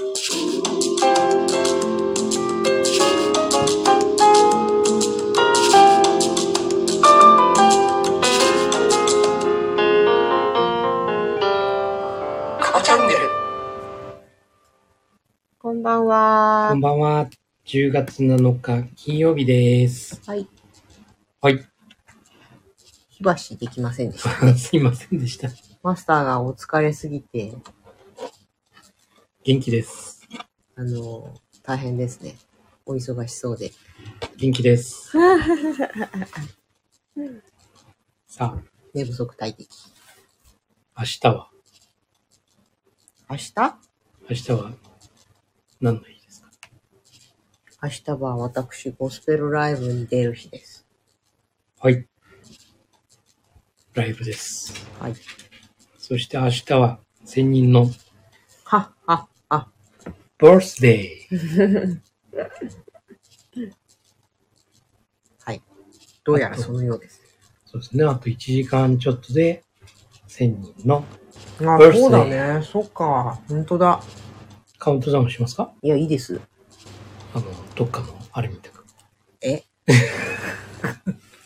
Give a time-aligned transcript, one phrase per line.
[0.00, 0.06] カ
[12.72, 13.28] バチャンネル。
[15.58, 16.80] こんばんはこん。
[16.80, 17.28] ばんは。
[17.66, 20.22] 10月7日金曜日です。
[20.24, 20.48] はい。
[21.42, 21.62] はい。
[23.10, 24.30] 火箸できませんでした。
[24.56, 25.50] すいませんでした。
[25.82, 27.52] マスターがお疲れすぎて、
[29.44, 30.26] 元気です。
[30.76, 32.36] あの、大変ですね。
[32.86, 33.70] お忙しそうで。
[34.36, 35.10] 元気です。
[38.26, 38.62] さあ、
[38.94, 39.68] 寝不足大敵。
[40.98, 41.50] 明日は、
[43.30, 43.54] 明日？
[44.28, 44.72] 明日は
[45.80, 46.50] 何の日ですか？
[47.82, 50.86] 明日は私、ゴスペルライブに出る日です。
[51.78, 52.06] はい。
[53.94, 54.74] ライブです。
[55.00, 55.14] はい。
[55.98, 57.88] そして明日は千人の
[60.40, 62.00] バースデー。
[65.44, 65.62] はい。
[66.24, 67.20] どうやらそのようです。
[67.66, 68.04] そうですね。
[68.04, 69.62] あと1時間ちょっとで
[70.26, 71.04] 千人の
[71.60, 72.62] あ、Birthday そうだね。
[72.64, 73.40] そっか。
[73.48, 74.02] ほんとだ。
[74.78, 75.72] カウントダウンしますか？
[75.82, 76.40] いや、いいです。
[77.34, 77.44] あの、
[77.74, 78.86] どっかのあれみたく。
[79.42, 79.64] え？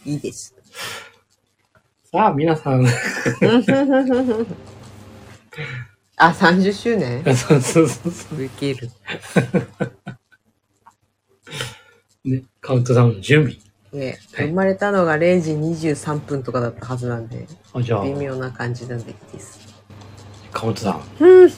[0.04, 0.54] いいです。
[2.04, 2.86] さあ、皆さん。
[6.16, 7.24] あ、30周年？
[7.36, 8.90] そうそうそうそウケる。
[12.24, 12.28] う。
[12.28, 13.58] ね、カウントダウンの準備。
[13.92, 19.58] ね、はい生まれたのが0時23分とかだったはずなんで、あ、じゃあ、微妙な感じなんでいいです。
[20.52, 21.52] カウントダウン。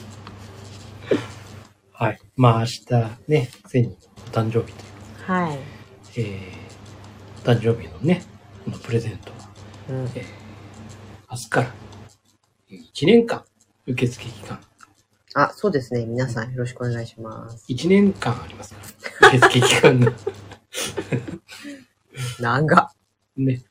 [1.91, 2.19] はい。
[2.35, 2.85] まあ明日
[3.27, 3.95] ね、千人の
[4.27, 5.59] お誕生日という、はい。
[6.17, 8.23] えー、お誕生日のね、
[8.65, 9.37] このプレゼントは、
[9.89, 10.23] うん、えー、
[11.31, 11.73] 明日から
[12.69, 13.43] 1年間
[13.87, 14.59] 受付期間。
[15.33, 16.05] あ、そうですね。
[16.05, 17.65] 皆さんよろしくお願いします。
[17.71, 18.81] 1年間ありますか
[19.21, 19.29] ら。
[19.29, 20.13] 受付期間が。
[22.39, 22.91] 長。
[23.37, 23.63] ね。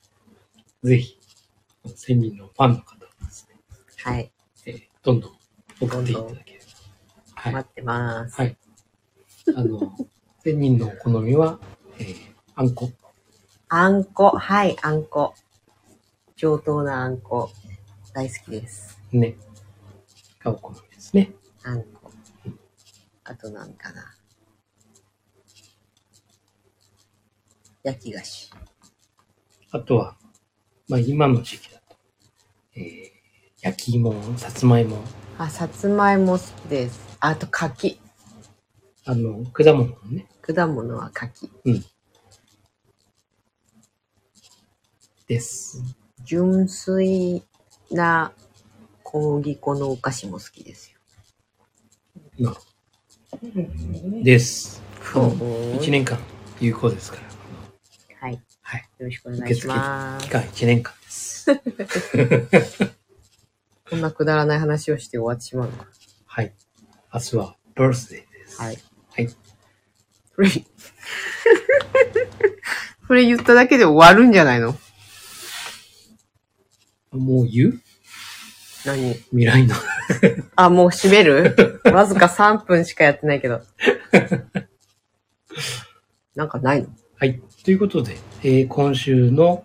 [0.82, 1.18] ぜひ、
[1.94, 3.60] 千人のファンの方はですね、
[3.98, 4.32] はい。
[4.64, 5.32] えー、どんどん
[5.80, 6.64] 送っていただければ。
[7.34, 7.52] はい。
[7.52, 8.40] 待ってます。
[8.40, 8.56] はい。
[9.54, 9.96] あの、
[10.42, 11.60] 千人のお好みは、
[11.98, 12.16] えー、
[12.54, 12.90] あんこ。
[13.68, 14.30] あんこ。
[14.30, 15.34] はい、あんこ。
[16.36, 17.50] 上等なあんこ。
[18.14, 18.98] 大好きです。
[19.12, 19.36] ね。
[20.46, 21.32] がお好みですね。
[21.64, 22.12] あんこ。
[23.24, 24.14] あとなんかな。
[27.82, 28.50] 焼き菓子。
[29.72, 30.16] あとは、
[30.88, 31.96] まあ今の時期だと、
[32.76, 32.82] えー、
[33.62, 34.98] 焼き芋、さつまいも、
[35.38, 37.16] あ、さつまいも好きです。
[37.20, 38.00] あと柿。
[39.04, 41.50] あの、果物のね、果物は柿。
[45.26, 45.82] です。
[46.24, 47.42] 純粋
[47.90, 48.32] な
[49.08, 50.98] 小麦粉のお菓子も好きですよ。
[52.40, 52.56] な。
[54.24, 54.82] です。
[55.14, 55.22] うん
[55.78, 56.18] 1年間
[56.60, 57.22] 有効ですから。
[58.26, 58.42] はい。
[58.62, 58.88] はい。
[58.98, 60.26] よろしくお願受いし付ます。
[60.26, 61.46] 期間1年間です。
[63.88, 65.86] こんなくだらない話をして終わってしまうのか。
[66.24, 66.52] はい。
[67.14, 68.60] 明日はバースデーです。
[68.60, 68.78] はい。
[69.12, 69.28] はい。
[70.34, 70.50] それ、
[73.06, 74.76] それ言っただけで終わるんじゃないの？
[77.12, 77.85] もう言う？
[78.86, 79.14] 何？
[79.30, 79.74] 未来の。
[80.54, 81.80] あ、もう閉める？
[81.92, 83.60] わずか3分しかやってないけど。
[86.34, 86.88] なんかないの？
[87.18, 87.40] はい。
[87.64, 89.64] ということで、えー、今週の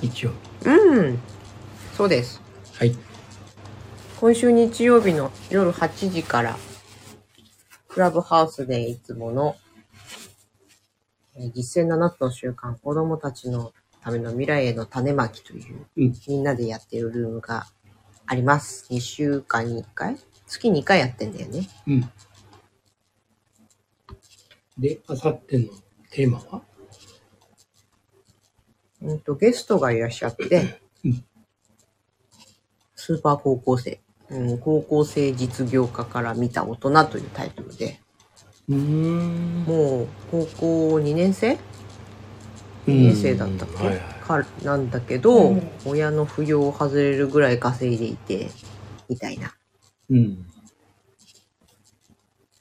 [0.00, 0.68] 日曜日。
[0.68, 1.18] うん。
[1.96, 2.40] そうです。
[2.74, 2.96] はい。
[4.20, 6.56] 今週日曜日の夜8時から、
[7.88, 9.56] クラブハウスでいつもの、
[11.36, 17.66] えー実践7つの習慣、子供たちのための未来への種まきという、うんみんなでやってるルームが
[18.32, 18.86] あります。
[18.90, 20.16] 2週間に1回？
[20.46, 21.68] 月2回やってんだよね。
[21.86, 22.10] うん。
[24.78, 25.66] で、あさっての
[26.10, 26.62] テーマは？
[29.02, 31.24] うんと、ゲストがいらっしゃってうん、
[32.94, 34.00] スーパー高校生、
[34.30, 38.00] うん、高校生実業家から見た大人というタイトルで、
[38.70, 39.64] うーん。
[39.64, 41.58] もう高校2年生？
[42.86, 44.00] 2 2年生だったっけ？
[44.26, 48.50] かなんだけど、親の扶養を外れるぐらい稼いでいて、
[49.08, 49.54] みたいな
[50.10, 50.46] うん。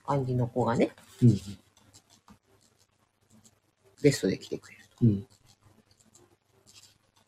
[0.06, 0.92] 感じの子がね、
[1.24, 1.38] うん。
[4.02, 4.84] ゲストで来てくれる。
[5.04, 5.10] うん。
[5.10, 5.28] い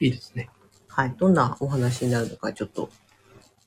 [0.08, 0.50] いですね。
[0.88, 1.16] はい。
[1.18, 2.90] どんなお話になるのかちょっと、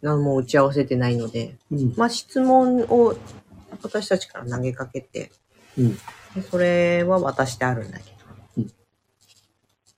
[0.02, 1.94] 何も打ち合わせてないので、うん。
[1.96, 3.16] まあ質問を
[3.82, 5.30] 私たちから投げかけて、
[5.78, 5.96] うん。
[6.34, 8.15] でそれは渡してあるんだけど、うん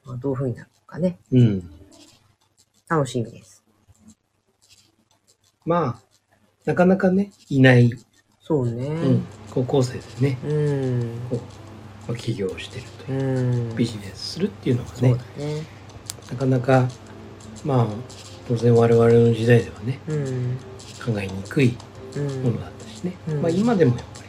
[0.09, 1.71] まあ、どういう風になるのかね、うん。
[2.89, 3.63] 楽しみです。
[5.67, 6.03] まあ、
[6.65, 7.93] なかなかね、いない。
[8.41, 8.87] そうね。
[8.87, 10.39] うん、高校生でね。
[10.43, 11.21] うん。
[11.29, 11.39] こう、
[12.09, 13.77] まあ、起業してるとういう、ん。
[13.77, 15.19] ビジネスするっていうのがそうね。
[16.31, 16.89] なかなか
[17.65, 17.87] まあ
[18.47, 20.01] 当然我々の時代ではね。
[20.09, 20.57] うん。
[21.05, 21.77] 考えにくい
[22.17, 22.43] うん。
[22.45, 23.43] ものだったしね、うん。
[23.43, 24.29] まあ今でもやっぱり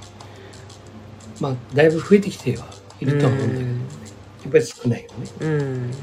[1.40, 2.68] まあだいぶ増えてきては
[3.00, 3.70] いるとは思うんだけど、
[4.50, 5.96] ねやっぱり少ないよね、うんま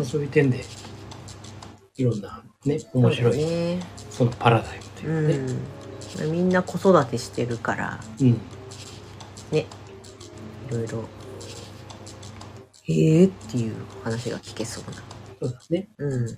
[0.00, 0.64] あ、そういう点で
[1.96, 3.80] いろんなね面白いそね。
[4.10, 6.24] そのパラダイムというかね。
[6.24, 8.00] うん、みんな子育てしてるから。
[8.20, 8.40] うん、
[9.50, 9.60] ね。
[9.60, 9.66] い
[10.70, 11.04] ろいろ。
[12.88, 15.02] ええっていう話が聞けそうな。
[15.40, 15.88] そうだね。
[15.98, 16.26] うん。
[16.26, 16.32] ま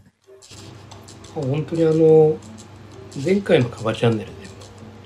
[1.37, 2.37] あ本当にあの
[3.25, 4.53] 前回のカバチャンネルでも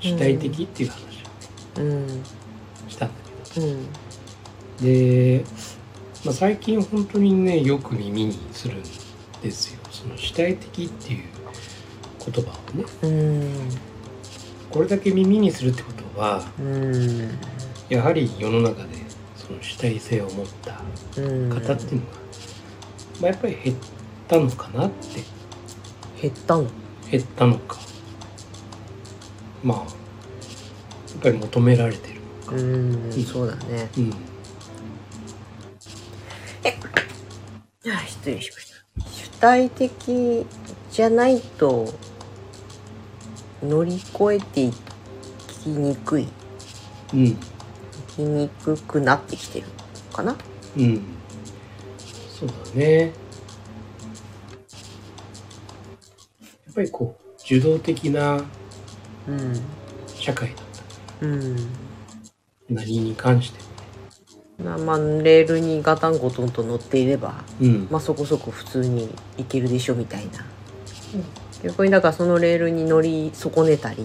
[0.00, 1.14] 主体的っていう話をね、
[1.78, 2.24] うん。
[2.88, 3.14] したんだ
[3.54, 3.66] けど。
[3.66, 3.86] うん。
[4.80, 5.44] で、
[6.28, 8.82] まあ、最近本当にねよく耳にするん
[9.40, 9.80] ですよ。
[9.90, 11.22] その主体的っていう
[12.30, 12.84] 言葉をね。
[13.02, 13.50] うん。
[14.68, 17.30] これだけ耳にするってことはうん。
[17.88, 18.88] やはり世の中で
[19.36, 20.82] その主体性を持った
[21.16, 21.48] うん。
[21.48, 22.12] 方っていうのが、
[23.22, 23.76] まあ、やっぱり減っ
[24.28, 25.22] たのかなって。
[26.20, 26.66] 減ったの？
[27.10, 27.78] 減ったのか。
[29.64, 29.86] まあやっ
[31.22, 32.54] ぱり求められてるのか。
[32.54, 33.88] うんそうだね。
[33.96, 34.14] うん
[37.96, 38.78] あ失礼しました
[39.10, 40.46] 主体的
[40.90, 41.94] じゃないと
[43.62, 44.72] 乗り越えてい
[45.64, 46.28] きにくい。
[47.12, 47.26] うん。
[47.26, 47.36] い
[48.08, 50.36] きにくくなってきてるのかな。
[50.76, 51.02] うん。
[52.30, 53.00] そうだね。
[53.02, 53.08] や
[56.70, 58.44] っぱりこう受動的な
[59.26, 59.60] うん。
[60.14, 60.56] 社会だっ
[61.20, 61.26] た。
[61.26, 61.56] うん。
[62.70, 63.68] 何に関しても
[64.62, 67.88] まあまあレールにガタンゴトンと乗っていればうん。
[67.90, 70.44] まあそこそこ普通に行けるでしょみたいな。
[71.62, 74.04] 逆にだからそのレールに乗り損ねたり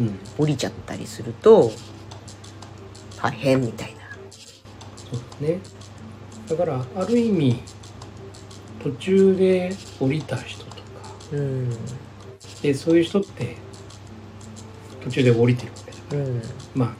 [0.00, 0.18] うん。
[0.36, 1.70] 降りちゃったりすると
[3.22, 4.00] 大変みたいな。
[4.96, 5.60] そうだね。
[6.48, 7.62] だからある意味
[8.82, 10.80] 途中で降りた人とか。
[11.32, 11.70] うん。
[12.62, 13.56] でそういう人って
[15.04, 16.18] 途中で降りてるわけだから。
[16.18, 16.42] うん。
[16.74, 16.94] まあ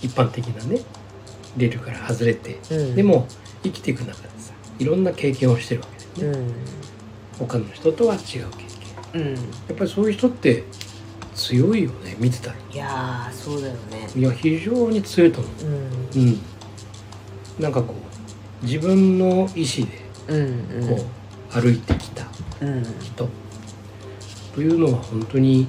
[0.00, 0.80] 一般的なね
[1.58, 2.58] レールから外れて。
[2.70, 2.94] うん。
[2.96, 3.26] でも
[3.62, 7.46] 生きていく中でさいろんな経験をしてるわけだよね、うん。
[7.46, 8.38] 他の人とは違う経
[9.12, 9.22] 験。
[9.22, 9.34] うん。
[9.34, 9.40] や
[9.72, 10.64] っぱりそういう人って
[11.34, 12.56] 強いよね見てたら。
[12.72, 14.08] いやーそうだよね。
[14.14, 15.64] いや非常に強いと思う。
[15.64, 15.68] ん。
[15.68, 16.40] ううん。
[17.58, 17.94] なんかこ
[18.62, 20.96] う自分の意思でうん。
[20.96, 21.04] こ
[21.50, 22.26] う歩いてきた
[22.60, 22.82] うん。
[23.00, 23.28] 人。
[24.54, 25.68] というのは本当に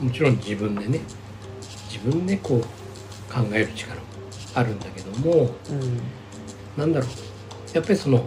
[0.00, 1.00] もちろん自分でね
[1.90, 2.64] 自分でこう
[3.32, 4.02] 考える力も
[4.54, 6.00] あるんだけどもうん。
[6.76, 7.10] なんだろう。
[7.74, 8.24] やっぱりその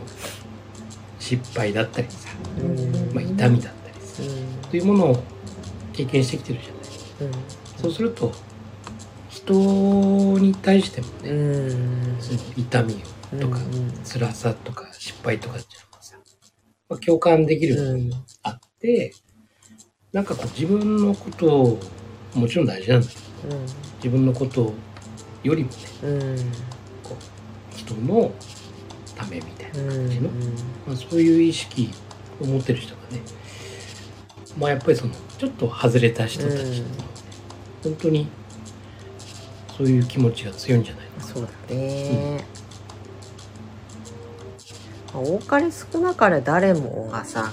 [1.20, 2.30] 失敗だったりさ、
[2.60, 3.14] うん。
[3.14, 4.22] まあ、痛みだったりさ
[4.70, 5.24] というものを
[5.94, 7.34] 経験してきてるじゃない。
[7.78, 8.32] そうすると
[9.30, 9.54] 人
[10.40, 12.18] に対してもうね、ん。
[12.20, 13.02] その痛み
[13.34, 16.16] うんとかうん辛さとか失敗とかっていうのがさ、
[16.90, 19.14] まあ、共感できる部分があって、
[20.12, 21.80] なんかこう自分のことを
[22.36, 23.16] もちろん大事なんだけ
[23.48, 23.58] ど
[23.98, 24.74] 自分のこと
[25.44, 26.22] よりもねうん。
[26.22, 26.38] うん
[27.04, 28.31] こう人の
[29.16, 29.90] ためみたいなうん。
[29.90, 30.30] 感じの、
[30.88, 31.90] まあ、そういう意識
[32.42, 33.22] を持ってる人がね
[34.57, 37.04] まあやっぱりそのちょっと外れた人たちっていうのはね、
[37.84, 38.28] 本当に
[39.78, 41.23] そういう気持ちが強いんじゃないかな。
[41.26, 42.45] そうだね、
[45.14, 47.52] まあ多かれ少なかれ誰もがさ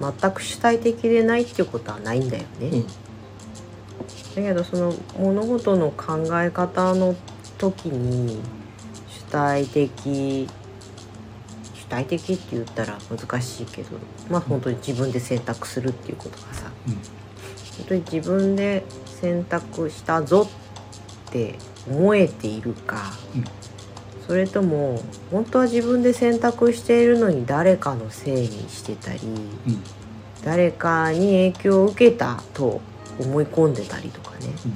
[0.00, 2.86] 全く主体的でないっていうことはないんだよね、うん
[4.34, 7.14] だけどその物事の考え方の
[7.58, 8.40] 時に
[9.08, 10.48] 主体的
[11.74, 13.90] 主体的って言ったら難しいけど
[14.28, 16.94] まあ本当に自分で選択するっていうことがさうん。
[16.94, 20.48] 本当に自分で選択したぞ
[21.28, 21.56] って
[21.88, 23.44] 思えているか、うん。
[24.26, 25.00] それとも
[25.30, 29.82] 本当は自分で選択しているのに誰かのせいにしてたりうん。
[30.44, 32.80] 誰かに影響を受けたと
[33.18, 34.74] 思い込んでたりとかね、うん。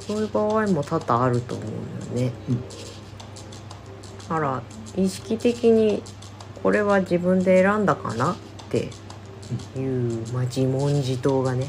[0.00, 2.32] そういう場合も多々あると思うよね。
[2.48, 2.60] うん。
[2.60, 2.64] だ
[4.28, 4.62] から
[4.96, 6.02] 意識的に
[6.62, 8.36] これは自分で選んだかなっ
[8.70, 8.88] て
[9.76, 11.68] いう、まあ、自問自答がね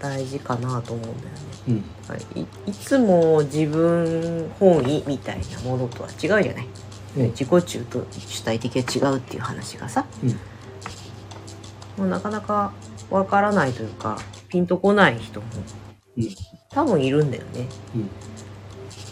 [0.00, 1.44] 大事かなと思うんだよね。
[1.68, 2.40] うん。
[2.40, 2.46] い。
[2.66, 6.68] いつも自分本位みたいなものとは違うじゃない、
[7.16, 7.26] うん。
[7.28, 10.04] 自己中と主体的は違うっていう話がさ。
[10.22, 10.30] うん。
[11.96, 12.72] もうなかなか
[13.10, 14.18] わからないというか
[14.48, 15.46] ピンとこない人も
[16.16, 16.28] うん
[16.70, 17.66] 多分いるんだよね。
[17.94, 18.10] うん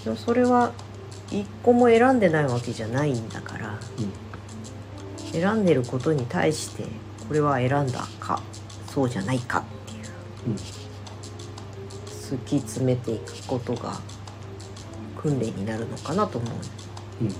[0.04, 0.72] でもそれは
[1.30, 3.78] 一個も選んでないわけじゃないんだから
[5.32, 6.84] 選んでることに対して
[7.28, 8.42] これは選んだか
[8.88, 10.04] そうじゃないかっていう、
[10.48, 10.56] うん
[12.32, 14.00] 突き詰めていくことが
[15.16, 17.24] 訓練になるのかなと思う。
[17.24, 17.30] うん。
[17.30, 17.36] そ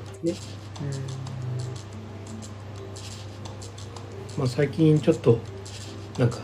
[0.00, 0.52] うですね。
[4.38, 5.38] まあ最近ちょっと、
[6.18, 6.38] なんか、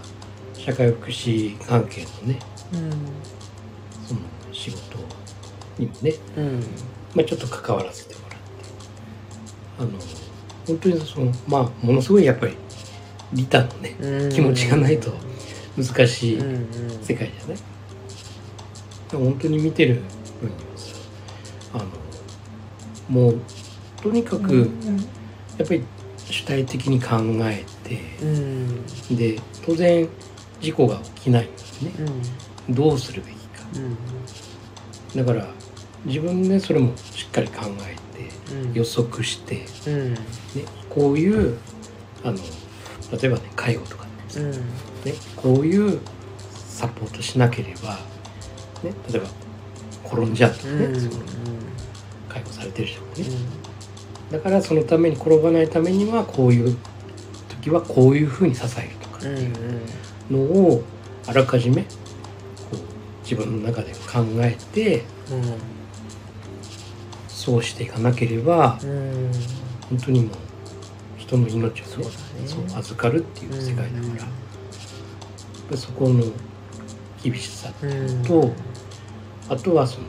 [0.54, 2.38] 社会福祉関係のね、
[4.06, 4.20] その
[4.52, 4.98] 仕事
[5.78, 6.46] にもね、うん。
[6.46, 6.60] うん
[7.14, 8.46] まあちょっと関わらせてもらって、
[9.78, 9.90] あの、
[10.66, 12.56] 本当にその、まあものすごいやっぱり、
[13.32, 14.28] 利他のね、うん。
[14.30, 15.12] 気持ちがないと
[15.76, 16.68] 難しいうんうん。
[17.02, 17.58] 世界じゃない、
[19.12, 20.02] 本当に見てる
[20.40, 20.96] 分にはさ
[21.74, 21.84] あの
[23.08, 23.40] もう
[24.02, 24.70] とにかく
[25.58, 25.84] やっぱり
[26.18, 27.16] 主体的に考
[27.48, 27.77] えて
[28.22, 29.16] うん。
[29.16, 30.08] で当然
[30.60, 31.50] 事故が起きないよ
[31.82, 32.12] うにね。
[32.68, 32.74] うん。
[32.74, 33.64] どうするべきか。
[35.14, 35.26] うん。
[35.26, 35.46] だから
[36.04, 37.96] 自分でそれもしっかり考え
[38.54, 38.72] うん。
[38.72, 40.14] て予測して、うん。
[40.14, 40.20] ね、
[40.88, 41.58] こういう
[42.24, 42.38] あの
[43.12, 44.50] 例えばね介護とかでもさうん。
[44.52, 44.58] ね、
[45.36, 46.00] こういう
[46.54, 47.98] サポートしなければ、
[48.82, 49.28] ね、例えば
[50.04, 51.00] 転んじゃうとかね、うん。
[51.00, 51.24] その
[52.28, 53.24] 介護されてる人もね、
[54.30, 56.76] だからそのために転ばないためにはこういう
[57.60, 59.82] 時はこういうふうに支えるとかうんうん
[60.30, 60.84] のを
[61.26, 61.84] あらかじめ
[63.22, 65.04] 自分の中で考えて
[67.28, 68.78] そうしていかなければ
[69.88, 70.30] 本当にもう
[71.16, 72.04] 人の命をね
[72.46, 74.26] そう預かるっていう世界だか
[75.70, 76.24] ら、そこの
[77.22, 78.52] 厳しさうんと
[79.50, 80.06] あとはその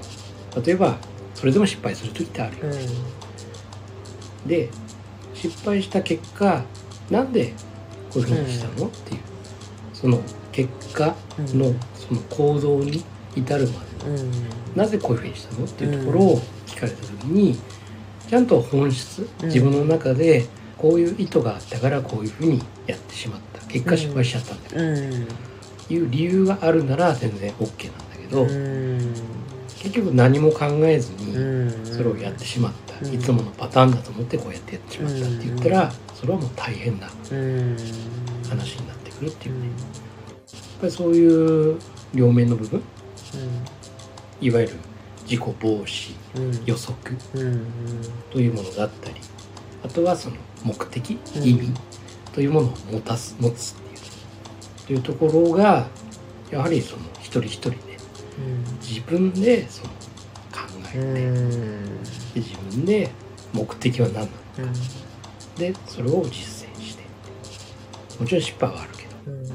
[0.63, 0.97] 例えば
[1.33, 2.63] それでも失敗する時ってあるよ、
[4.45, 4.69] で
[5.33, 6.63] 失敗した結果
[7.09, 7.53] なんで
[8.11, 9.19] こういうふうにしたの、っていう。
[9.93, 13.03] その結果のその行動に
[13.35, 14.31] 至るまでうん。
[14.75, 15.65] なぜこういうふうにしたの？
[15.65, 17.59] っていうところを聞かれた時に
[18.27, 19.47] ちゃんと本質うん。
[19.47, 20.47] 自分の中で
[20.77, 23.65] こういう意図があったからこういうふうにやってしまった。
[23.67, 25.27] 結果失敗しちゃったんだよ、
[25.89, 25.93] うん。
[25.93, 29.13] いう理由があるなら全然 OK なんだけど、うん。
[29.77, 31.85] 結局何も考えずにうん。
[31.85, 33.13] それをやってしまった、うん。
[33.13, 37.77] いつものパターンだと思ってこうやってやってしまったって言ったら、それはもう大変なうん。
[38.49, 39.59] 話になってくるっていう。
[39.59, 41.79] ね、やっぱりそういう
[42.13, 42.81] 両面の部分。
[44.41, 44.73] いわゆる
[45.25, 47.67] 事故防止うん予測うん
[48.31, 49.15] というものだったり
[49.83, 51.73] あとはその目的うん意味
[52.33, 55.87] というものを持たす持つっていうというところが
[56.49, 57.77] やはりその一人一人ね
[58.81, 60.61] 自分でその考
[60.95, 61.93] え
[62.33, 63.11] て、自分で
[63.53, 64.33] 目的は何なのか。
[64.59, 65.08] うん
[65.59, 67.03] でそれを実践して。
[68.19, 69.09] もちろん失敗はあるけど。
[69.27, 69.49] うん。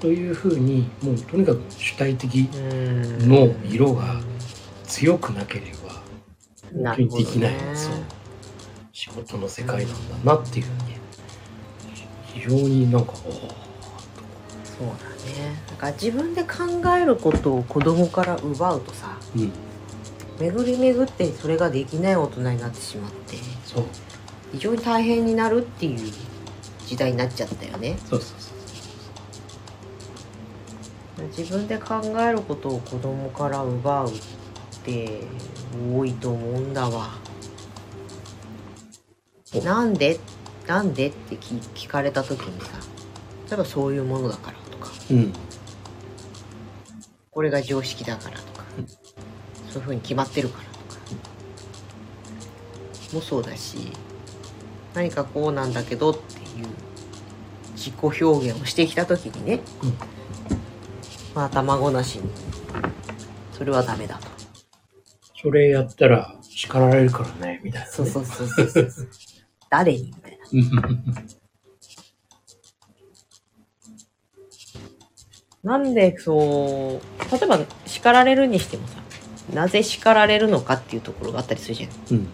[0.00, 3.28] というふうにもうとにかく主体的うん。
[3.28, 4.20] の色が
[4.84, 6.00] 強くなければ
[6.72, 7.92] 本当にできない、ねそう。
[8.92, 10.96] 仕事の世界なんだなっていうふうに。
[12.34, 15.56] 非常になんかおーそうだね。
[15.70, 16.50] だから自分で考
[16.96, 19.52] えることを子供から奪うとさうん。
[20.38, 23.36] 巡り巡ってそれができない大人になってしまって。
[23.64, 23.84] そう
[24.56, 26.12] 非常に大変になるっていう
[26.86, 27.98] 時代になっちゃったよね。
[28.08, 28.54] そうそうそ
[31.22, 34.12] う自分で考えることを子供から奪うっ
[34.84, 35.20] て
[35.92, 37.10] 多いと思うんだわ。
[39.54, 39.60] お。
[39.62, 40.18] なんで
[40.66, 42.78] なんでって聞聞かれた時にさ
[43.48, 44.90] 例えばそういうものだからとか。
[45.10, 45.32] うん。
[47.30, 48.64] これが常識だからとか。
[48.78, 48.86] うん。
[48.86, 50.76] そういうふうに決まってるからとか。
[53.12, 53.92] もそうだし
[54.96, 56.66] 何かこうなんだけどっていう
[57.74, 59.92] 自己表現をしてきた時にね、うん。
[61.34, 62.30] まあ卵なしに
[63.52, 64.26] それはダメだと。
[65.38, 68.90] それやったら叱られるからねみたいな、ね、そうそうそうそうそう。
[69.68, 70.38] 誰にみたい
[75.62, 75.72] な。
[75.72, 78.94] なんでそう例えば叱られるにしてもさ
[79.52, 82.16] なぜ叱られるのかっていうところがあったりするじゃんうん。
[82.16, 82.28] うん、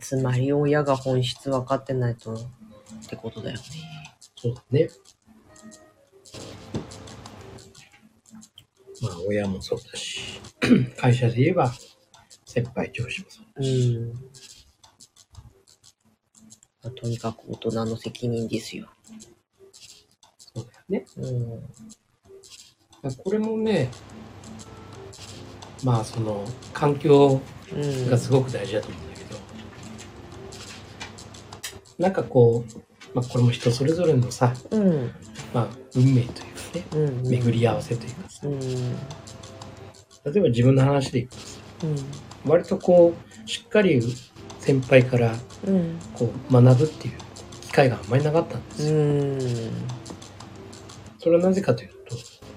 [0.00, 2.38] つまり親が本質分かってないとっ
[3.08, 3.62] てことだよね。
[4.36, 4.88] そうだね
[9.00, 10.40] まあ親もそうだし
[10.96, 11.72] 会社で言えば
[12.44, 14.12] 先輩上司もそうだし、うん。
[14.12, 14.20] ま
[16.84, 18.88] あとにかく大人の責任ですよ。
[20.38, 21.06] そうだよね
[23.02, 23.14] うん。
[23.16, 23.90] これもね
[25.82, 27.40] まあその環境
[27.72, 28.10] うん。
[28.10, 29.11] がすごく大事だと思うんだけど、
[32.02, 32.80] なんかこう、
[33.14, 35.10] まあ、これも人それぞれのさ、うん。
[35.54, 37.30] まあ、運命というかねうん。
[37.30, 38.60] 巡り合わせというかさうん。
[38.60, 38.66] 例
[40.36, 42.50] えば自分の話でいくとさうん。
[42.50, 44.02] 割とこうしっかり
[44.58, 45.34] 先輩から
[45.66, 45.98] うん。
[46.14, 47.14] こう学ぶっていう
[47.62, 48.96] 機会があんまりなかったんですよ。
[48.96, 49.38] うん
[51.18, 51.90] それはなぜかという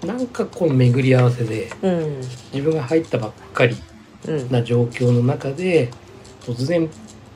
[0.02, 2.18] となんかこの巡り合わせでうん
[2.52, 3.75] 自分が入ったばっかり
[4.28, 5.92] うんな状況の中で
[6.42, 6.90] 突然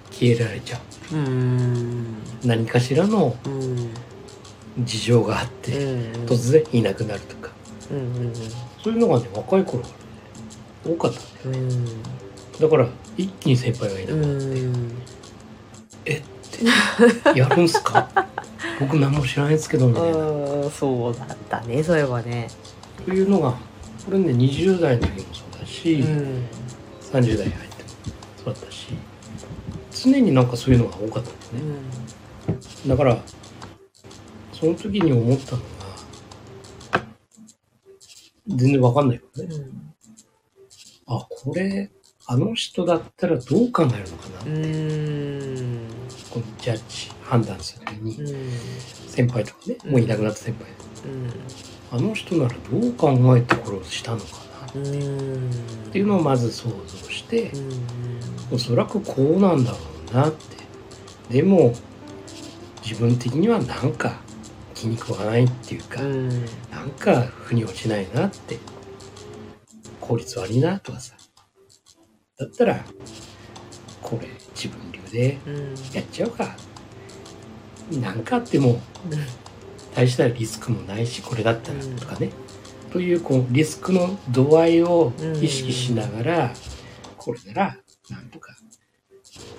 [0.09, 0.88] 消えられちゃううん
[2.45, 3.89] 何かしらのうん。
[4.85, 5.71] 事情があって
[6.25, 7.49] 突然いなくなるとか。
[8.81, 11.73] そういうのがね若い頃からね多かったんだよね。
[11.73, 12.59] うん。
[12.61, 12.87] だから
[13.17, 14.91] 一気に先輩がいなくうなってん。
[16.05, 16.21] えっ
[17.33, 18.07] てやるんすか？
[18.79, 20.17] 僕何も知らないですけどみたいな。
[20.17, 22.47] うんそうだったねそういえばね。
[23.05, 23.51] というのが
[24.05, 26.45] これね20代の時もそうだし、うん。
[27.11, 27.89] 30代に入っても
[28.45, 28.87] そうだったし
[30.01, 31.79] 常になんかそういうのが多かったんだよね。
[32.87, 33.17] だから
[34.53, 35.65] その時に思ったのが
[38.47, 39.55] 全然わかんないよね。
[39.55, 39.93] うん。
[41.07, 41.91] あこれ
[42.25, 45.87] あの人だったらどう考えるのかな、うん。
[46.29, 48.51] このジャッジ判断する時にうん。
[49.07, 50.69] 先輩とかね、もういなくなった先輩。
[51.11, 51.33] うん。
[51.91, 59.77] あの人ならどう考えてこれをしたのかっていうのをまず想像してう、んおそらくこうなんだろ
[60.11, 60.59] うなって。
[61.29, 61.73] でも
[62.83, 64.19] 自分的にはなんか
[64.73, 66.29] 気に食わないっていうか、うん。
[66.71, 68.57] なんか腑に落ちないなって
[70.01, 71.15] 効率悪いなとかさ。
[72.37, 72.83] だったら
[74.01, 75.75] これ自分流でうん。
[75.93, 76.55] やっちゃうか。
[77.91, 78.79] なんかあっても
[79.95, 82.31] 大したリスクもないしこれだったらとかね、
[82.91, 86.53] というこうリスクの度合いを意識しながら、
[87.17, 87.77] これなら
[88.09, 88.55] なんとか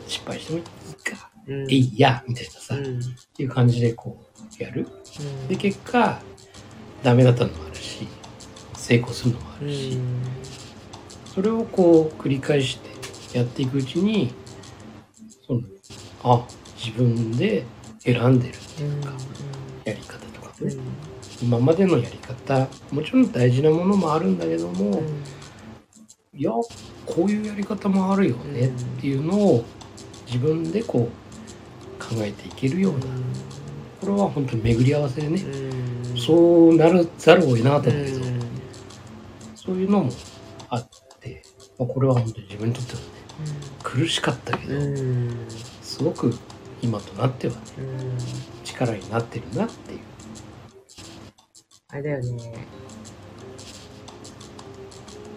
[0.06, 1.70] 失敗してもいいか、うん。
[1.70, 3.00] えいやみたいなさ、っうん。
[3.34, 4.18] ていう感じでこ
[4.58, 4.86] うやる。
[5.48, 6.20] で結果
[7.02, 8.06] ダメだったのもあるし
[8.74, 10.00] 成功するのもあうるし、ん。
[11.32, 12.78] それをこう繰り返し
[13.30, 14.34] てやっていくうちに
[15.46, 15.60] その
[16.24, 16.46] あ
[16.76, 17.64] 自分で
[18.00, 19.12] 選んでるっていうか、
[19.84, 20.74] やり方とかね、
[21.42, 25.02] 今までのやり方もちろん大事なものもあるんだけども、
[26.34, 29.64] いやこういうやり方もあるよねっていうのを
[30.26, 33.00] 自分でこう考えていけるような
[34.00, 35.42] これは本当に巡り合わせでね、
[36.16, 36.34] そ
[36.70, 38.24] うなるざるを得なかったんだけど、
[39.54, 40.12] そういうのも
[40.68, 40.88] あっ
[41.20, 41.42] て、
[41.78, 43.06] まあ、これは本当に自分にとってはね
[43.82, 44.80] 苦しかったけど、
[45.82, 46.34] すごく
[46.82, 47.60] 今となってはね
[48.64, 50.00] 力になってるなっていう
[51.92, 52.66] あれだよね。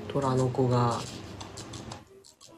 [0.08, 1.02] 虎の子が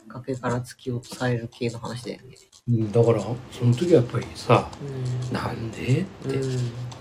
[0.10, 2.36] 崖から突き落とされる系の話だよね
[2.67, 5.34] うんだからその時はやっぱりさうん。
[5.34, 6.01] なんで？
[6.01, 6.51] って、うん。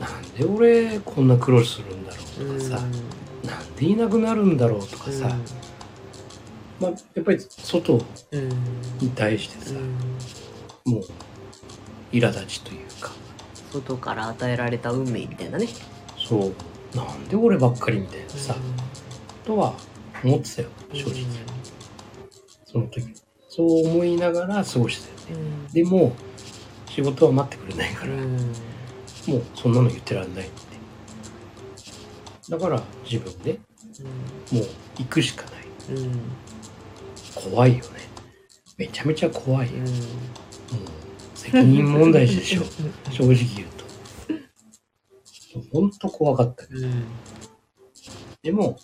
[0.01, 2.87] なんで俺こんな苦労するんだろうとかさ、
[3.45, 5.37] なんでいなくなるんだろうとかさ、
[6.79, 8.49] まあ、やっぱり外うん。
[9.01, 9.75] に対してさ、
[10.85, 11.05] もう
[12.13, 13.11] 苛立ちというか。
[13.73, 15.67] 外から与えられた運命みたいなね。
[16.17, 16.53] そう
[16.95, 18.55] なんで俺ばっかりみたいなさ、
[19.45, 19.75] とは
[20.23, 21.25] 思ってたよ正直、
[22.65, 23.15] その時。
[23.49, 25.45] そう思いながら過ごしてたよね。
[25.73, 26.13] でも
[26.89, 30.53] 仕事は待ってくれないから、もうそんなの言ってらんないって。
[32.51, 33.61] だから自分で
[34.53, 34.65] もう
[34.99, 35.55] 行くしかない。
[37.35, 38.09] 怖いよね。
[38.77, 39.89] めちゃめちゃ怖いよ、もう
[41.35, 42.63] 責任問題でしょ。
[43.11, 43.84] 正直言うと
[45.73, 46.81] ほんと怖かったけど
[48.43, 48.77] でも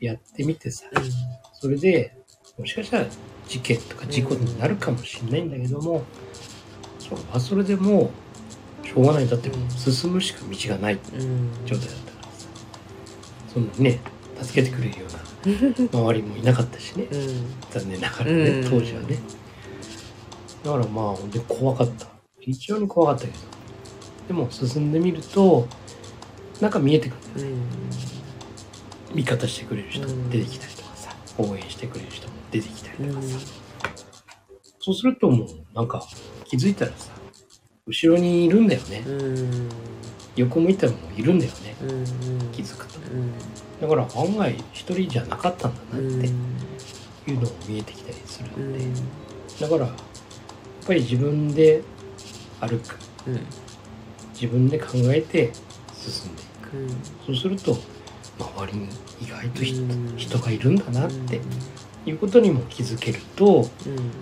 [0.00, 0.86] やってみてさ
[1.52, 2.16] それで
[2.58, 3.06] もしかしたら
[3.48, 6.04] 事件とか事故になるかもしれないんだけども、
[6.98, 8.10] それはそれでも
[8.82, 9.28] うしょうがない。
[9.28, 10.98] だって進むしか道がない
[11.66, 12.48] 状態だったからさ。
[13.52, 14.00] そんなにね
[14.40, 15.18] 助けてくれるような
[15.92, 17.08] 周りもいなかったしね。
[17.70, 18.70] 残念ながらね、うん。
[18.70, 19.18] 当時はね。
[20.64, 22.06] だからまあ本当に怖かった。
[22.38, 23.38] 非常に怖かったけど
[24.28, 25.68] でも進んでみると
[26.60, 27.56] なんか見えてくるんだよね。
[29.14, 33.38] 味方してくれる人も出てきたりとかさ、応援してくれる人も出てきたりとかさ、
[34.80, 36.02] そうするともうなんか
[36.44, 37.12] 気づいたらさ
[37.86, 39.04] 後ろにいるんだよね、
[40.36, 41.76] 横向いたらもういるんだよね。
[42.52, 42.98] 気づくと。
[43.80, 46.26] だから案外一人じゃなかったんだなって
[47.30, 49.02] いうのも見えてきたりするんで、
[49.60, 49.94] だからやっ
[50.86, 51.82] ぱり自分で
[52.60, 52.96] 歩く
[54.34, 55.52] 自分で考えて
[55.94, 56.92] 進んでいく。
[57.26, 57.76] そうすると
[58.38, 58.88] 周りに
[59.22, 59.74] 意外とひ
[60.16, 61.40] 人がいるんだなって
[62.04, 63.68] いうことにも気づけると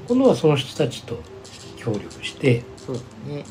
[0.07, 1.18] 今度はその人たちと
[1.77, 2.62] 協力して
[3.27, 3.44] ね。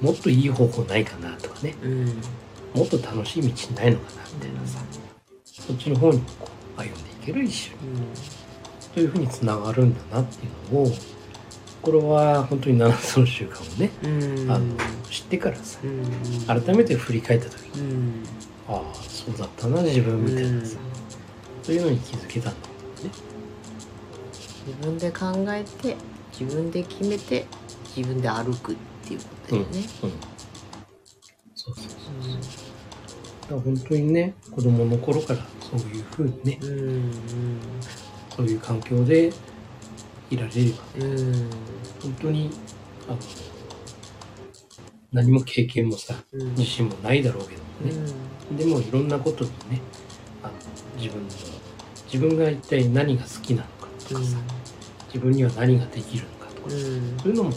[0.00, 1.74] もっといい方法ないかなとかね。
[1.82, 2.06] うん。
[2.74, 4.80] もっと楽しい道ないのかなみたいなさ。
[5.44, 7.78] そっちの方にこう歩んでいける一緒に。
[8.92, 10.92] というふうにつながるんだなっていうのを
[11.84, 14.50] ころは本当に7つの習慣をね、うん。
[14.50, 14.64] あの
[15.10, 16.62] 知ってからさうん。
[16.62, 18.22] 改めて振り返った時にうん。
[18.68, 21.64] ああそうだったな自分みたいなさ、うん。
[21.64, 23.10] そういうのに気づけたんだもんね。
[24.66, 25.96] 自分で考えて
[26.38, 27.46] 自分で決めて
[27.94, 29.78] 自分で歩くっていうことだよね。
[29.78, 30.10] うん。
[31.54, 32.64] そうそうそうそう。
[33.42, 37.10] だから本当にね子供の頃からそういうふうにねうんうん。
[38.34, 39.32] そういう環境で
[40.34, 40.78] いられれば。
[40.98, 41.50] うん。
[42.02, 42.50] 本当に
[43.08, 43.18] あの
[45.12, 46.50] 何も経験もさうん。
[46.50, 48.12] 自信もないだろうけどもね、
[48.50, 48.56] うん。
[48.56, 49.80] でもいろんなことにね
[50.42, 50.52] あの
[50.96, 51.28] 自分の
[52.12, 54.36] 自分が一体何が好きなのかとかさ、
[55.08, 57.52] 自分には何ができるのかとかそういうのも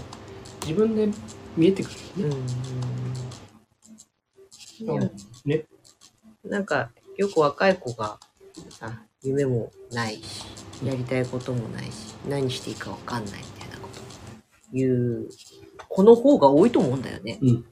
[0.61, 1.09] 自分で
[1.55, 2.35] 見えてくるよね。
[4.81, 5.11] うんうん
[5.45, 5.65] ね。
[6.43, 8.19] なんかよく若い子が
[8.69, 10.45] さ夢もないし
[10.83, 14.01] やりたいこともないし何していいかわかんないみたいなこと
[14.73, 15.27] 言う
[15.87, 17.39] 子の方が多いと思うんだよね。
[17.41, 17.65] うん。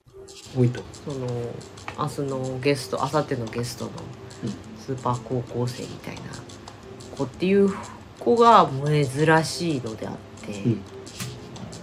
[0.58, 1.28] 多いと思その
[1.98, 3.92] 明日のゲスト明後日のゲストの
[4.44, 6.22] うんスーパー高校生みたいな
[7.16, 7.70] 子っていう
[8.20, 10.82] 子が珍しいのであって、うん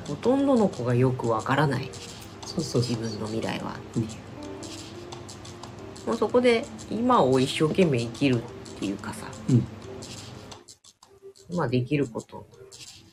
[0.08, 1.85] ほとんどの子がよくわからない。
[1.85, 1.90] う。
[2.44, 2.96] そうそうそう。
[2.96, 4.08] 自分の未来はうん
[6.06, 9.66] もうそこで今を一生懸命生きるっていうかさ、うん
[11.52, 12.46] 今できること。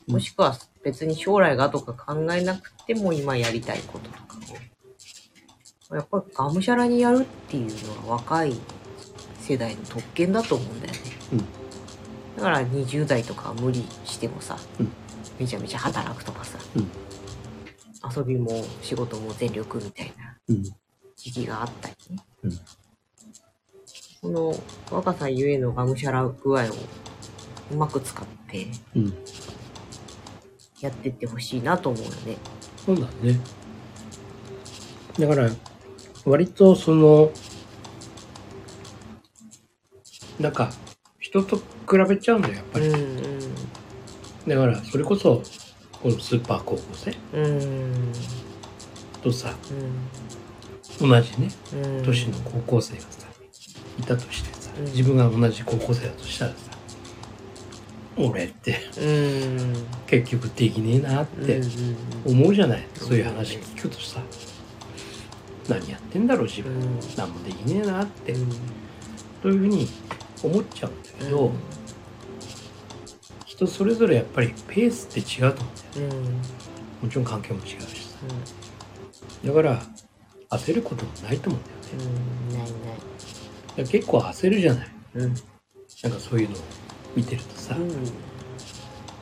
[0.08, 0.14] うん。
[0.14, 4.30] もしくは別に将来がとか考えなくても今やりたいこととか。
[5.90, 8.54] をやっぱりがむしゃらにやるっていうのが若い
[9.40, 11.00] 世代の特権だと思うんだよね、
[11.32, 11.38] うん。
[12.36, 14.92] だから20代とかは無理してもさ、うん。
[15.38, 16.90] めちゃめちゃ働くとかさ、うん。
[18.16, 20.62] 遊びも仕事も全力みたいなうん。
[21.16, 22.22] 時期があったりね。
[22.44, 22.60] うん。
[24.20, 24.54] その
[24.90, 26.66] 若さゆえのがむしゃら具合を
[27.70, 29.14] うまく使ってうん。
[30.80, 32.36] やってってほしいなと思うよね。
[32.84, 33.38] そうだね。
[35.18, 35.50] だから、
[36.24, 37.30] 割とその、
[40.38, 40.70] なんか、
[41.18, 41.62] 人と比
[42.08, 42.88] べちゃうんだよ、やっぱり。
[42.88, 43.30] うん
[44.48, 45.42] だから、それこそ、
[46.02, 48.12] このスーパー高校生うんうん
[49.22, 49.54] とさ、
[51.00, 53.26] う同じね、んうん年の高校生がさ、
[53.98, 56.69] いたとしてさ、うん自分が同じ高校生だとしたらさ、
[58.28, 58.78] 俺って。
[58.98, 59.74] うん。
[60.06, 64.20] 結局できねえなってうん思うじゃない、そういう話聞くとさ、
[65.68, 66.98] 何やってんだろう自分、うん。
[67.16, 68.48] 何もできねえなって、うん。
[69.42, 69.88] というふうに
[70.42, 71.52] 思っちゃうんだけど、うん。
[73.46, 76.34] 人それぞれやっぱりペースって違うと思うんだようん。
[77.02, 78.18] もちろん関係も違うしさ。
[79.44, 79.82] だから
[80.50, 82.20] 焦ることもないと思うんだよね。
[82.48, 82.58] うん。
[82.58, 82.62] ない
[83.78, 83.88] ない。
[83.88, 84.88] 結構焦るじゃない？
[85.14, 85.34] うん。
[86.02, 86.58] なんかそういうのを
[87.14, 87.90] 見てるとさ、うん。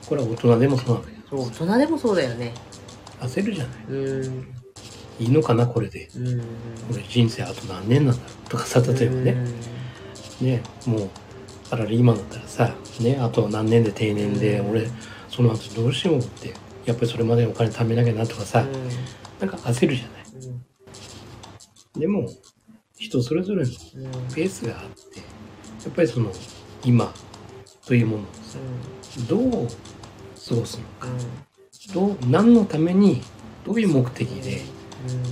[0.08, 2.54] これは大人でもそうなんだけそうど大人でもそうだよね。
[3.20, 3.76] 焦るじゃない。
[3.88, 4.54] うん。
[5.20, 6.08] いいのかなこれで。
[6.16, 6.42] うん。
[6.90, 9.36] 俺人生あと何年なんだろうとかさ例えばね、
[10.40, 11.10] ねもう
[11.64, 14.70] サラリーマンだったらさねあと何年で定年で、うん。
[14.70, 14.88] 俺
[15.28, 16.54] その後どうしようって
[16.86, 18.64] やっぱりそれまでお金貯めなきゃなとかさ、
[19.40, 20.18] なんか焦るじゃない。
[22.00, 22.30] でも
[22.96, 24.12] 人それぞれのうんうん。
[24.34, 25.24] ペースがあってや
[25.90, 26.32] っぱりその
[26.84, 27.12] 今
[27.88, 28.58] というものをさ
[29.26, 29.66] どう
[30.48, 31.08] 過ごすのか。
[31.94, 33.22] どう何のために
[33.64, 34.60] どういう目的で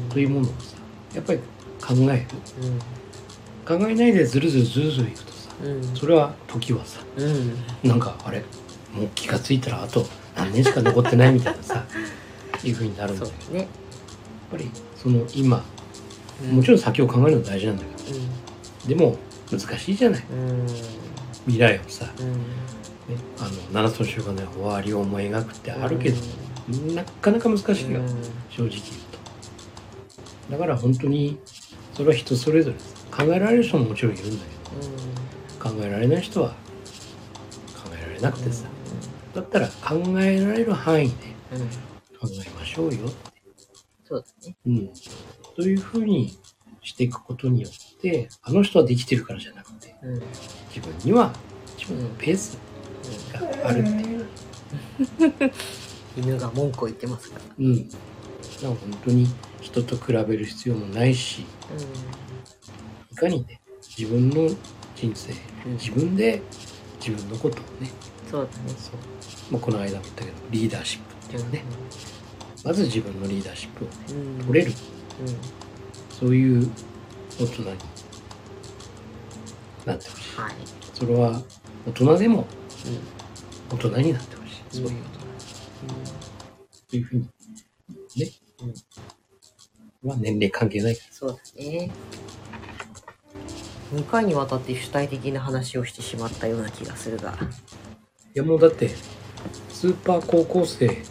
[0.09, 0.77] というものをさ
[1.15, 2.27] やっぱり考える。
[3.67, 5.83] 考えないでずるずるずるずるいくとさうん。
[5.95, 7.53] それは時はさうん。
[7.83, 8.43] なんかあれ
[8.95, 11.85] もう気がついたらあと何年しか残ってないみたいなさ
[12.65, 13.67] いうふうになるんだけどやっ
[14.51, 15.63] ぱりその今
[16.51, 18.19] もちろん先を考えるの大事なんだけど
[18.89, 19.19] でも
[19.51, 20.25] 難しいじゃない。
[20.31, 21.06] うん
[21.47, 22.33] 未来をさ、うん。
[22.33, 22.41] ね、
[23.39, 26.17] あの7つの習慣で終わりを思い描くってあるけど、
[26.95, 28.09] なかなか難しいよ、うん。
[28.51, 28.71] 正直言う
[30.49, 30.53] と。
[30.53, 31.39] だから本当に
[31.95, 32.77] それは人それぞれ
[33.17, 36.55] 考えられる人ももちろんいるんだけど考えられない人は考
[37.99, 38.67] えられなくてさ、
[39.35, 41.15] だったら考えられる範囲で
[42.21, 43.09] 考えましょうよ、
[44.05, 44.57] そうだね。
[44.67, 44.91] うん、
[45.57, 46.39] というふうに
[46.83, 47.79] していくことによって
[48.43, 50.23] あの人はできてるからじゃなくてうんうん
[50.75, 51.33] 自分には
[51.79, 52.59] 自分のペース
[53.33, 54.27] があるっていう、
[56.17, 57.43] 犬が文句を言ってますから。
[57.59, 57.99] うん、だか
[58.63, 59.27] ら本当に
[59.61, 61.45] 人と比べる必要もないし
[63.11, 63.61] いかにね
[63.99, 64.55] 自分の
[64.95, 65.33] 人生
[65.67, 65.73] うん。
[65.75, 66.43] 自分で
[67.01, 67.91] 自分のことをね。
[68.31, 68.75] そうだね。
[68.79, 68.95] そう、
[69.53, 71.63] まあ、この間も言ったけどリーダーシップっていうのね
[72.65, 74.47] まず自分のリーダーシップをねうん。
[74.47, 74.73] 取れる。
[74.73, 75.37] うん。
[76.19, 76.71] そういう
[77.39, 77.67] 大人に
[79.85, 80.53] なってほしいはい
[80.95, 81.43] それは
[81.87, 82.47] 大人でも
[82.87, 86.17] うん大人になってほしいそういう大人
[86.89, 88.31] というふうに、ね。
[90.03, 91.91] まあ年齢関係ないかそうだね。
[93.93, 97.33] 2回にわたって主体的な話をしてしまったような気がするが。
[97.33, 97.37] ら。
[97.37, 97.39] い
[98.35, 98.91] やもうだって、
[99.69, 101.03] スーパー高校生、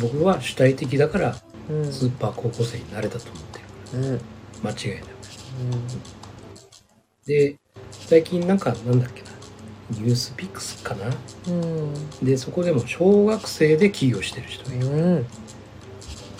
[0.00, 1.36] 僕は主体的だから、
[1.70, 1.92] うん。
[1.92, 3.58] スーパー高校生になれたと思って
[3.96, 3.98] る。
[3.98, 4.04] うん。
[4.04, 4.20] うん。
[4.62, 5.11] 間違いなく。
[7.26, 7.56] で、
[7.90, 9.28] 最近なんか、なんだっけな、
[9.90, 11.06] ニュースピックスかな
[11.48, 11.94] うん。
[12.26, 14.86] で、そこでも小学生で起業してる人がいる。
[14.86, 15.26] うん。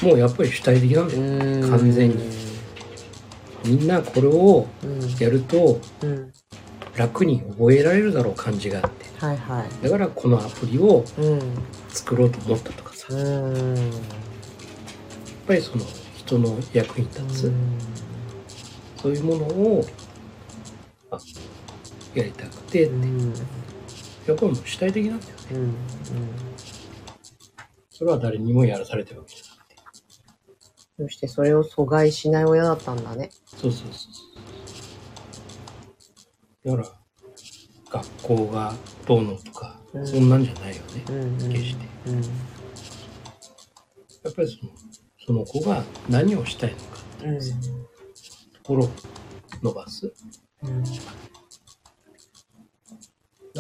[0.03, 1.21] もうやっぱり主体的なんだよ。
[1.21, 1.71] うん。
[1.71, 2.17] 完全に
[3.65, 5.01] みんなこれをうん。
[5.19, 6.33] やるとうん。
[6.97, 9.07] 楽に覚えられるだろう感じがあって。
[9.25, 9.85] はいはい。
[9.85, 11.41] だからこのアプリをうん。
[11.89, 13.15] 作ろうと思ったとかさ。
[13.15, 13.91] やっうん。
[15.47, 15.85] ぱりその
[16.17, 17.53] 人の役に立つ、
[19.03, 19.85] そういうものを
[21.11, 21.19] あ
[22.15, 23.33] やりたくて、うん。
[24.27, 25.37] やっぱりもう主体的なんだよね。
[25.53, 25.75] うん。
[27.91, 29.77] それは誰にもやらされてるわけじゃなくて。
[30.99, 33.31] そしてそれを阻害しない親だったんだね。
[33.47, 34.09] そうそうそ
[36.65, 36.77] う。
[36.77, 36.93] だから、
[37.91, 38.73] 学校が
[39.07, 41.05] どうのとか、うんそんなんじゃないよね。
[41.11, 41.53] うん。
[41.53, 41.87] 決して。
[42.07, 42.23] うん。
[42.23, 42.29] や
[44.31, 44.73] っぱりその、
[45.27, 46.85] その子が何をしたいのか
[47.19, 47.92] っていうさと
[48.73, 48.91] ころを
[49.63, 50.13] 伸ばす？
[50.63, 50.83] うん。
[50.85, 50.91] だ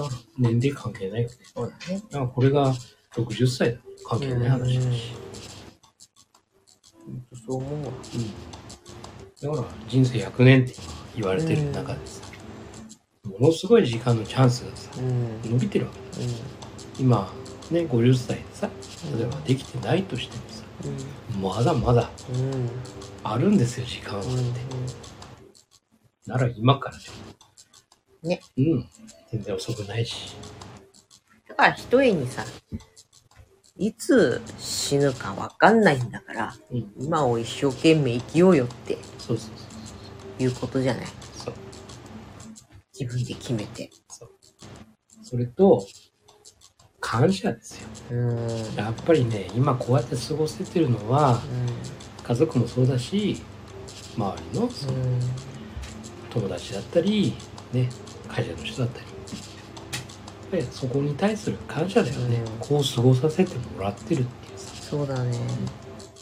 [0.02, 1.34] から、年齢関係ないよね。
[1.54, 2.02] そうだね。
[2.10, 2.74] だからこれが
[3.14, 3.78] 60歳だ。
[4.04, 5.12] 関係ない話だし。
[7.46, 7.92] そう思うわ。
[9.42, 10.82] だから、人生100年って今
[11.16, 12.22] 言われてる中でさ、
[13.24, 15.42] ものすごい時間のチャンスがさ、うん。
[15.50, 16.26] 伸びてるわけだ。
[16.98, 17.32] 今、
[17.70, 18.70] ね、50歳でさ、
[19.16, 20.64] 例えばできてないとしてもさ、
[21.40, 22.40] まだまだうん。
[22.40, 22.70] うん。
[23.24, 24.32] あるんですよ、時間はって。
[26.26, 27.04] なら今からで
[28.22, 28.28] も。
[28.28, 28.40] ね。
[28.56, 28.88] うん。
[29.30, 30.34] 全然遅くないし。
[31.48, 32.44] だから一重にさ、
[33.78, 36.92] いつ死ぬかわかんないんだから、うん。
[36.98, 39.66] 今を一生懸命生きようよってそうそうそ
[40.38, 41.06] ういうことじゃない？
[41.36, 41.54] そう。
[42.98, 43.90] 自分で決めて。
[44.08, 44.30] そう。
[45.22, 45.86] それと、
[47.00, 47.88] 感謝ですよ。
[48.10, 48.74] うん。
[48.76, 51.42] やっぱりね、今こうやって過ごせてるのは、
[52.22, 53.42] 家族もそうだし、
[54.16, 54.92] 周りのその
[56.30, 57.34] 友達だったり、
[57.72, 57.88] ね、
[58.28, 59.06] 会社の人だったり。
[59.06, 62.36] やっぱりそこに対する感謝だよね。
[62.36, 64.74] うんこう過ごさせてもらってるっていうさ。
[64.82, 65.38] そうだね。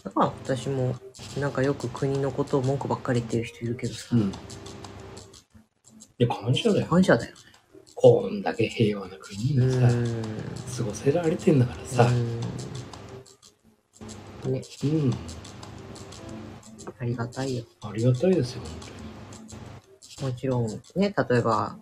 [0.05, 0.95] だから私も、
[1.39, 4.21] なんかよく国のことを文句ばっかり言ってる人いるけどさ、うん。
[4.21, 4.33] い
[6.19, 6.87] や、感謝だよ。
[6.87, 7.35] 感謝だよ。
[7.95, 10.05] こんだけ平和な国にさ、うん。
[10.77, 12.11] 過ごせられてんだからさ。
[14.45, 14.53] うん。
[14.53, 15.15] ね、うん。
[16.99, 17.65] ありがたいよ。
[17.83, 18.63] ありがたいですよ、
[20.21, 21.77] 本もちろん、ね、例えば、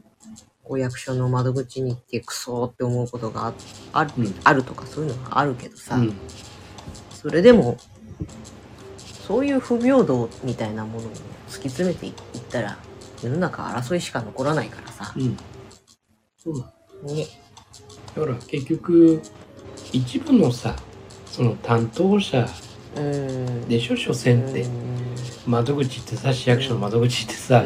[0.65, 3.55] お役所の窓口に行ってクソーって思うことがあ
[3.93, 5.97] ある,、うんあるとかそういうのがあるけどさ。
[5.97, 6.13] うん。
[7.11, 7.79] それでも、
[9.27, 12.15] そういう不平等みたいなものを突き詰めていっ
[12.51, 12.79] たら、
[13.23, 15.13] 世の中争いしか残らないからさ。
[15.17, 15.37] うん。
[16.37, 17.15] そうなの。
[17.15, 17.27] ね。
[18.15, 19.23] だから結局、
[19.93, 20.77] 一部のさ、
[21.27, 22.68] その担当者うん。
[23.69, 24.67] でしょ、所詮って。
[25.47, 27.65] 窓口ってさ、市役所の窓口ってさ、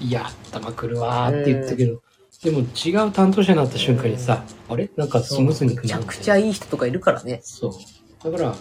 [0.00, 2.02] いや、頭くるわーって言ったけど、
[2.42, 4.90] でも違う担当者になった瞬間にさ、あれ？
[4.96, 5.76] なんかスムーズにい？
[5.76, 7.40] くめちゃくちゃいい人とかいるからね。
[7.42, 8.30] そう。
[8.30, 8.54] だから、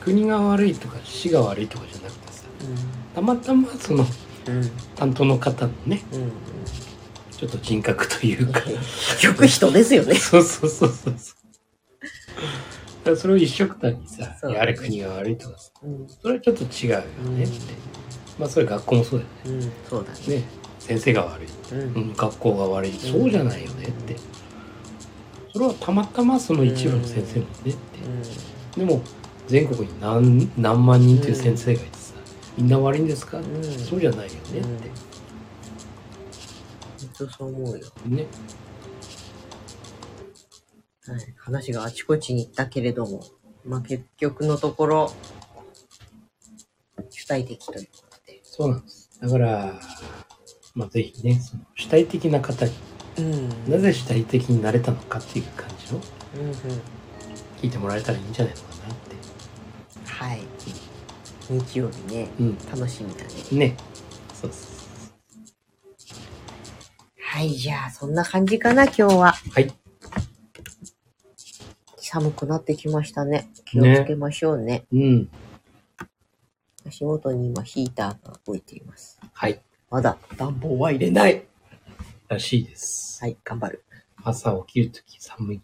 [0.00, 2.44] 国が悪いとか市が悪いとかじゃなくてさ、
[3.14, 4.04] たまたまその。
[4.96, 6.32] 担当の方のね、うん。
[7.36, 10.14] ちょっと人格というか、 結局人ですよね。
[10.14, 11.36] そ うそうそうそうそう。
[13.00, 16.08] だからそれを一色単にさ、そあれ国が悪いとかさ、うん。
[16.08, 17.00] それはちょっと違うよ
[17.32, 17.54] ねって。
[18.38, 19.72] まあそれ学校もそうだようん。
[19.88, 20.18] そうだね。
[20.28, 20.36] ね。
[20.36, 20.44] ね
[20.78, 21.80] 先生が悪い、うん。
[21.80, 24.16] うん、学校が悪い、そうじゃないよねって。
[25.52, 27.74] それはたまたまその一部の先生もねっ
[28.74, 28.80] て。
[28.80, 29.02] でも
[29.46, 32.14] 全国に何何万人っていう先生がいてさ、
[32.56, 34.90] みんな悪いんですか、うんそうじゃないよねって。
[37.00, 37.86] 本当そう思うよ。
[38.06, 38.26] ね。
[41.06, 41.34] はい。
[41.36, 43.24] 話があちこちに行ったけれども、
[43.64, 45.12] まあ結局のところ、
[47.08, 48.40] 主体的ということで。
[48.42, 49.10] そうなんです。
[49.20, 49.80] だから、
[50.74, 52.72] まあぜひね、その主体的な方に
[53.18, 53.70] うん。
[53.70, 56.00] なぜ主体的になれたのかっていう感じを
[56.36, 56.54] うんうん。
[57.60, 59.16] 聞いてもらえたらいいんじゃないのかなって。
[60.06, 60.40] はい。
[61.48, 62.58] 日曜日ね、うん。
[62.70, 63.30] 楽しみだね。
[63.70, 63.76] ね。
[64.34, 64.80] そうそう
[67.22, 69.32] はい、じゃあそんな感じかな、今日は。
[69.32, 69.72] はい。
[72.12, 73.48] 寒くなってきましたね。
[73.64, 74.84] 気をつけましょうね。
[74.92, 75.30] うん。
[76.84, 79.20] 足元に今ヒーターが動いています。
[79.32, 79.60] はい。
[79.90, 81.44] まだ暖房は入れない。
[82.26, 83.22] らしいです。
[83.22, 83.84] はい、頑張る。
[84.24, 85.60] 朝起きるとき寒い。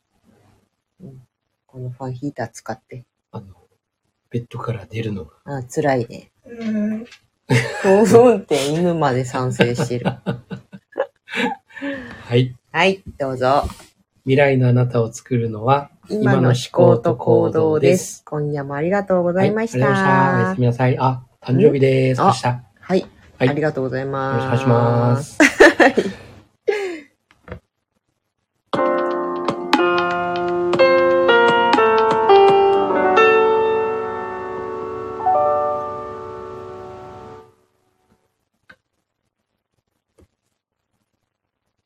[1.66, 3.04] このファンヒーター使って。
[3.32, 3.46] あの、
[4.30, 5.32] ベッドから出るのが。
[5.46, 6.30] あ、辛いね。
[6.44, 7.06] うん。
[7.82, 10.06] 興奮って犬まで賛成してる。
[12.22, 12.54] はい。
[12.70, 13.64] はい、どうぞ。
[14.26, 18.24] 未来のあなたを作るのは、今の思考と行動です。
[18.24, 19.86] 今夜もありがとうございました。
[19.86, 20.36] はい、ありがとうございました。
[20.36, 20.98] おやすみなさい。
[20.98, 22.20] あ、誕生日です。
[22.20, 22.46] ん明日。
[22.48, 24.58] はい、はいありがとうございよろます。
[24.58, 26.16] しくお願いします。